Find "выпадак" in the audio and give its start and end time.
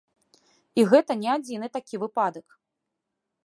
2.05-2.47